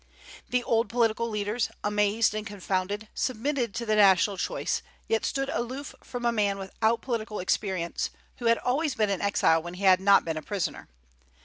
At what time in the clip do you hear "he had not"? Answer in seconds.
9.75-10.25